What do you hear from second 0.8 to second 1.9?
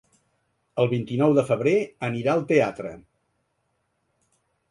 El vint-i-nou de febrer